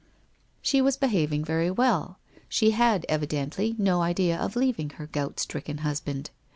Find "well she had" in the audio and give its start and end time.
1.69-3.05